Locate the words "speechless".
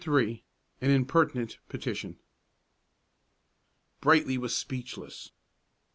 4.57-5.29